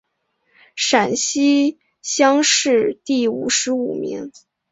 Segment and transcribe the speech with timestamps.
[0.75, 4.31] 陕西乡试第五十五名。